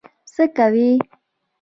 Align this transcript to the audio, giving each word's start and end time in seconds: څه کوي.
څه 0.33 0.43
کوي. 0.55 0.89